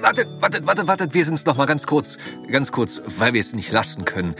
[0.00, 2.18] wartet, wartet, wartet, wartet, wir sind's noch mal ganz kurz,
[2.50, 4.34] ganz kurz, weil wir es nicht lassen können.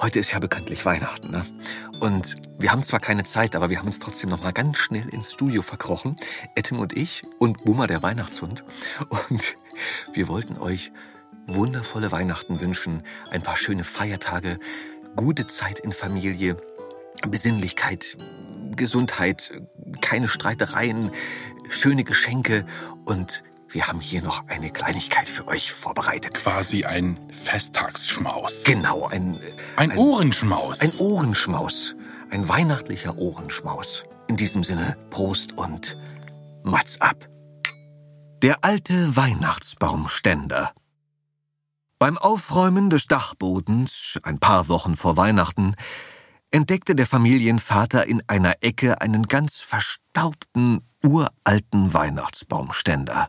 [0.00, 1.44] Heute ist ja bekanntlich Weihnachten, ne?
[2.00, 5.08] Und wir haben zwar keine Zeit, aber wir haben uns trotzdem noch mal ganz schnell
[5.08, 6.14] ins Studio verkrochen.
[6.54, 8.62] Etim und ich und Bummer, der Weihnachtshund.
[9.28, 9.56] Und
[10.12, 10.92] wir wollten euch
[11.48, 14.60] wundervolle Weihnachten wünschen, ein paar schöne Feiertage,
[15.16, 16.56] gute Zeit in Familie,
[17.26, 18.16] Besinnlichkeit,
[18.76, 19.52] Gesundheit,
[20.00, 21.10] keine Streitereien,
[21.68, 22.64] schöne Geschenke
[23.04, 26.34] und wir haben hier noch eine Kleinigkeit für euch vorbereitet.
[26.34, 28.64] Quasi ein Festtagsschmaus.
[28.64, 29.40] Genau, ein...
[29.76, 30.80] Ein, ein Ohrenschmaus.
[30.80, 31.94] Ein Ohrenschmaus.
[32.30, 34.04] Ein weihnachtlicher Ohrenschmaus.
[34.26, 35.98] In diesem Sinne, Prost und
[36.62, 37.28] Mats ab.
[38.42, 40.72] Der alte Weihnachtsbaumständer.
[41.98, 45.74] Beim Aufräumen des Dachbodens, ein paar Wochen vor Weihnachten,
[46.50, 53.28] entdeckte der Familienvater in einer Ecke einen ganz verstaubten, uralten Weihnachtsbaumständer.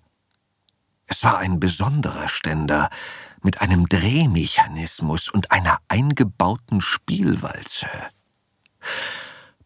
[1.11, 2.89] Es war ein besonderer Ständer
[3.41, 7.87] mit einem Drehmechanismus und einer eingebauten Spielwalze.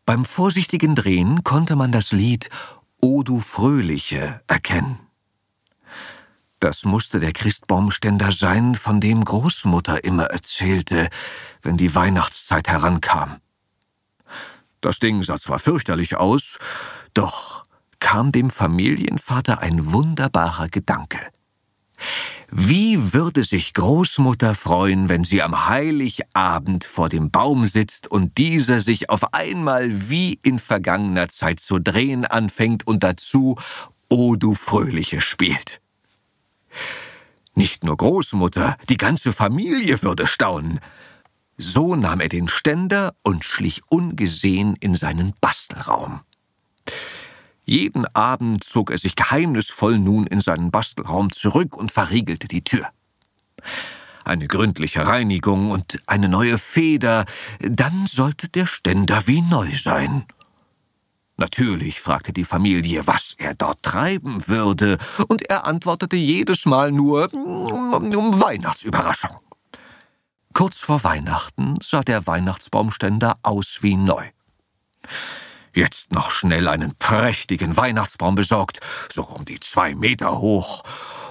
[0.06, 2.50] Beim vorsichtigen Drehen konnte man das Lied
[3.02, 5.00] O du Fröhliche erkennen.
[6.62, 11.10] Das musste der Christbaumständer sein, von dem Großmutter immer erzählte,
[11.62, 13.42] wenn die Weihnachtszeit herankam.
[14.80, 16.58] Das Ding sah zwar fürchterlich aus,
[17.14, 17.63] doch
[18.04, 21.20] kam dem Familienvater ein wunderbarer Gedanke.
[22.52, 28.82] Wie würde sich Großmutter freuen, wenn sie am Heiligabend vor dem Baum sitzt und dieser
[28.82, 33.56] sich auf einmal wie in vergangener Zeit zu drehen anfängt und dazu
[34.10, 35.80] O du Fröhliche spielt.
[37.56, 40.82] Nicht nur Großmutter, die ganze Familie würde staunen.
[41.58, 46.20] So nahm er den Ständer und schlich ungesehen in seinen Bastelraum.
[47.66, 52.88] Jeden Abend zog er sich geheimnisvoll nun in seinen Bastelraum zurück und verriegelte die Tür.
[54.26, 57.26] Eine gründliche Reinigung und eine neue Feder,
[57.60, 60.26] dann sollte der Ständer wie neu sein.
[61.38, 64.98] Natürlich fragte die Familie, was er dort treiben würde,
[65.28, 69.38] und er antwortete jedes Mal nur um Weihnachtsüberraschung.
[70.54, 74.30] Kurz vor Weihnachten sah der Weihnachtsbaumständer aus wie neu.
[75.76, 78.80] Jetzt noch schnell einen prächtigen Weihnachtsbaum besorgt,
[79.12, 80.84] so um die zwei Meter hoch,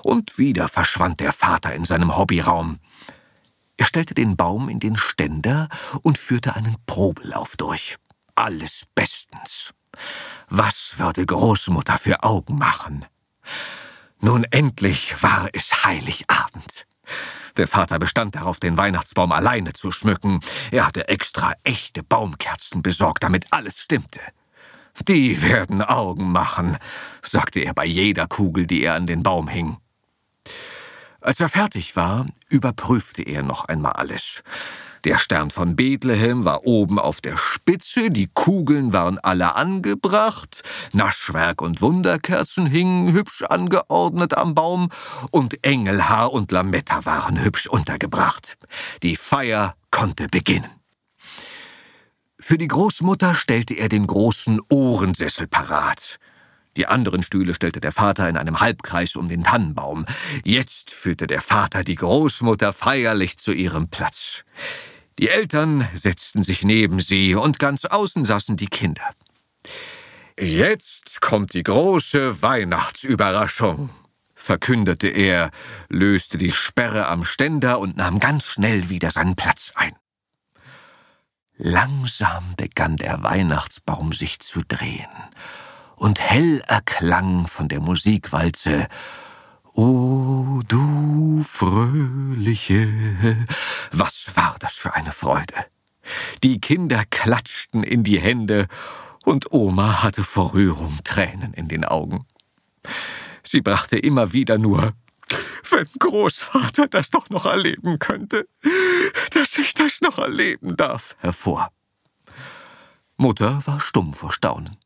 [0.03, 2.81] und wieder verschwand der Vater in seinem Hobbyraum.
[3.77, 5.69] Er stellte den Baum in den Ständer
[6.03, 7.97] und führte einen Probelauf durch.
[8.35, 9.73] Alles bestens.
[10.49, 13.05] Was würde Großmutter für Augen machen?
[14.21, 16.87] Nun endlich war es Heiligabend.
[17.57, 20.41] Der Vater bestand darauf, den Weihnachtsbaum alleine zu schmücken.
[20.71, 24.21] Er hatte extra echte Baumkerzen besorgt, damit alles stimmte.
[25.09, 26.77] Die werden Augen machen,
[27.23, 29.79] sagte er bei jeder Kugel, die er an den Baum hing.
[31.21, 34.43] Als er fertig war, überprüfte er noch einmal alles.
[35.05, 41.61] Der Stern von Bethlehem war oben auf der Spitze, die Kugeln waren alle angebracht, Naschwerk
[41.61, 44.91] und Wunderkerzen hingen hübsch angeordnet am Baum
[45.33, 48.57] und Engelhaar und Lametta waren hübsch untergebracht.
[49.03, 50.71] Die Feier konnte beginnen.
[52.39, 56.21] Für die Großmutter stellte er den großen Ohrensessel parat.
[56.77, 60.07] Die anderen Stühle stellte der Vater in einem Halbkreis um den Tannenbaum.
[60.45, 64.45] Jetzt führte der Vater die Großmutter feierlich zu ihrem Platz.
[65.19, 69.09] Die Eltern setzten sich neben sie und ganz außen saßen die Kinder.
[70.39, 73.91] Jetzt kommt die große Weihnachtsüberraschung,
[74.35, 75.51] verkündete er,
[75.89, 79.95] löste die Sperre am Ständer und nahm ganz schnell wieder seinen Platz ein.
[81.57, 85.07] Langsam begann der Weihnachtsbaum sich zu drehen,
[85.97, 88.89] und hell erklang von der Musikwalze
[89.75, 92.89] O du Fröhliche.
[93.93, 95.55] Was war das für eine Freude.
[96.43, 98.67] Die Kinder klatschten in die Hände,
[99.25, 102.27] und Oma hatte vor Rührung Tränen in den Augen.
[103.45, 104.95] Sie brachte immer wieder nur
[105.71, 108.47] wenn Großvater das doch noch erleben könnte,
[109.33, 111.71] dass ich das noch erleben darf, hervor.
[113.17, 114.77] Mutter war stumm vor Staunen.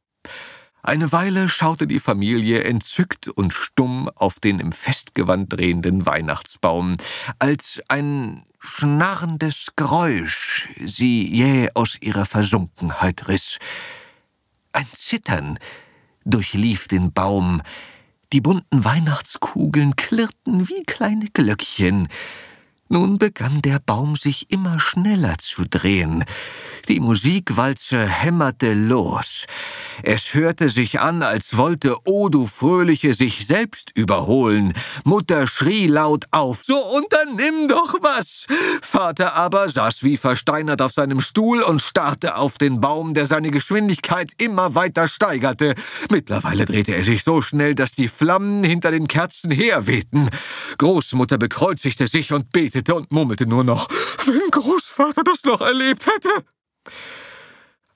[0.86, 6.96] Eine Weile schaute die Familie entzückt und stumm auf den im Festgewand drehenden Weihnachtsbaum,
[7.40, 13.58] als ein schnarrendes Geräusch sie jäh aus ihrer Versunkenheit riss.
[14.70, 15.58] Ein Zittern
[16.24, 17.62] durchlief den Baum,
[18.32, 22.06] die bunten Weihnachtskugeln klirrten wie kleine Glöckchen,
[22.88, 26.24] Nun begann der Baum sich immer schneller zu drehen.
[26.88, 29.46] Die Musikwalze hämmerte los.
[30.04, 34.72] Es hörte sich an, als wollte O du Fröhliche sich selbst überholen.
[35.02, 38.46] Mutter schrie laut auf, so unternimm doch was!
[38.82, 43.50] Vater aber saß wie versteinert auf seinem Stuhl und starrte auf den Baum, der seine
[43.50, 45.74] Geschwindigkeit immer weiter steigerte.
[46.10, 50.30] Mittlerweile drehte er sich so schnell, dass die Flammen hinter den Kerzen herwehten.
[50.78, 53.88] Großmutter bekreuzigte sich und betete und murmelte nur noch,
[54.26, 56.44] wenn Großvater das noch erlebt hätte.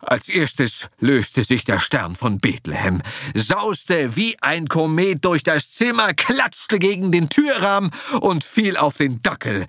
[0.00, 3.02] Als erstes löste sich der Stern von Bethlehem,
[3.34, 7.90] sauste wie ein Komet durch das Zimmer, klatschte gegen den Türrahmen
[8.20, 9.66] und fiel auf den Dackel,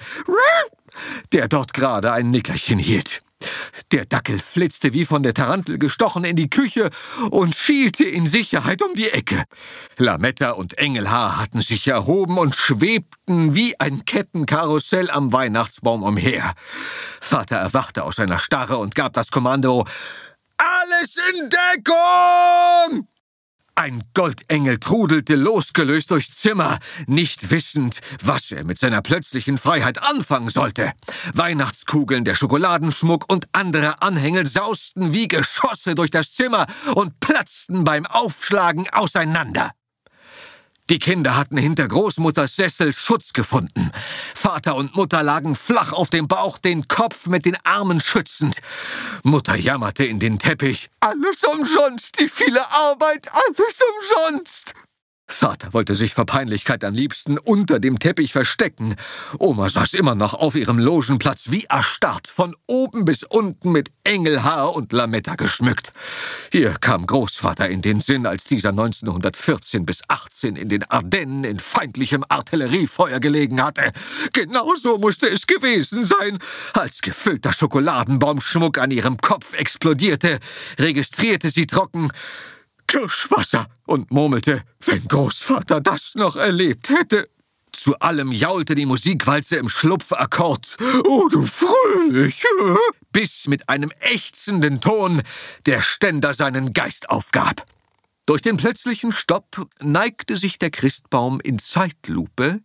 [1.34, 3.24] der dort gerade ein Nickerchen hielt.
[3.92, 6.90] Der Dackel flitzte wie von der Tarantel gestochen in die Küche
[7.30, 9.44] und schielte in Sicherheit um die Ecke.
[9.98, 16.54] Lametta und Engelhaar hatten sich erhoben und schwebten wie ein Kettenkarussell am Weihnachtsbaum umher.
[17.20, 19.86] Vater erwachte aus seiner Starre und gab das Kommando
[20.58, 23.08] Alles in Deckung!
[23.76, 30.50] Ein Goldengel trudelte losgelöst durchs Zimmer, nicht wissend, was er mit seiner plötzlichen Freiheit anfangen
[30.50, 30.92] sollte.
[31.34, 36.66] Weihnachtskugeln, der Schokoladenschmuck und andere Anhängel sausten wie Geschosse durch das Zimmer
[36.96, 39.72] und platzten beim Aufschlagen auseinander.
[40.92, 43.92] Die Kinder hatten hinter Großmutters Sessel Schutz gefunden.
[44.36, 48.58] Vater und Mutter lagen flach auf dem Bauch, den Kopf mit den Armen schützend.
[49.24, 50.90] Mutter jammerte in den Teppich.
[51.00, 53.80] Alles umsonst, die viele Arbeit, alles
[54.28, 54.74] umsonst.
[55.32, 58.96] Vater wollte sich vor Peinlichkeit am liebsten unter dem Teppich verstecken.
[59.40, 64.76] Oma saß immer noch auf ihrem Logenplatz wie erstarrt, von oben bis unten mit Engelhaar
[64.76, 65.94] und Lametta geschmückt.
[66.52, 71.60] Hier kam Großvater in den Sinn, als dieser 1914 bis 18 in den Ardennen in
[71.60, 73.92] feindlichem Artilleriefeuer gelegen hatte.
[74.34, 76.40] Genauso musste es gewesen sein.
[76.74, 80.40] Als gefüllter Schokoladenbaumschmuck an ihrem Kopf explodierte,
[80.78, 82.12] registrierte sie trocken
[82.92, 87.30] Kirschwasser und murmelte, wenn Großvater das noch erlebt hätte.
[87.72, 90.76] Zu allem jaulte die Musikwalze im Schlupfakkord.
[91.06, 92.50] Oh, du Fröhliche!
[93.14, 95.22] Bis mit einem ächzenden Ton
[95.66, 97.66] der Ständer seinen Geist aufgab.
[98.26, 102.60] Durch den plötzlichen Stopp neigte sich der Christbaum in Zeitlupe,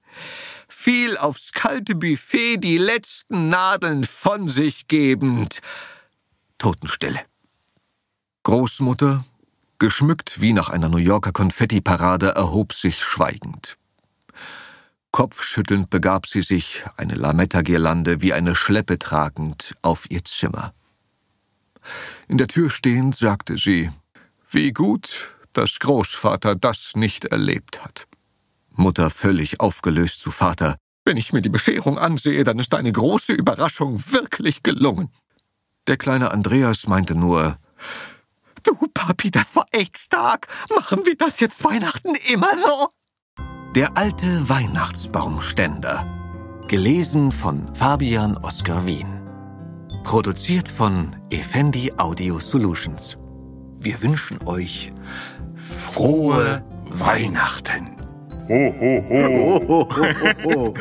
[0.67, 5.61] fiel aufs kalte Buffet die letzten Nadeln von sich gebend.
[6.58, 7.20] Totenstille.
[8.43, 9.25] Großmutter
[9.78, 13.76] geschmückt wie nach einer New Yorker Konfettiparade, erhob sich schweigend.
[15.11, 20.75] Kopfschüttelnd begab sie sich, eine Lametta-Girlande wie eine Schleppe tragend, auf ihr Zimmer.
[22.28, 23.90] In der Tür stehend sagte sie,
[24.50, 28.06] wie gut, dass Großvater das nicht erlebt hat.
[28.75, 30.76] Mutter völlig aufgelöst zu Vater,
[31.06, 35.08] wenn ich mir die Bescherung ansehe, dann ist eine große Überraschung wirklich gelungen.
[35.87, 37.58] Der kleine Andreas meinte nur,
[38.66, 40.48] Du, Papi, das war echt stark.
[40.74, 42.88] Machen wir das jetzt Weihnachten immer so?
[43.76, 46.04] Der alte Weihnachtsbaumständer.
[46.66, 49.20] Gelesen von Fabian Oskar Wien.
[50.02, 53.16] Produziert von Effendi Audio Solutions.
[53.78, 54.92] Wir wünschen euch
[55.54, 57.96] frohe Weihnachten.
[58.48, 59.60] Ho, ho, ho.
[59.68, 60.06] ho, ho,
[60.44, 60.74] ho, ho.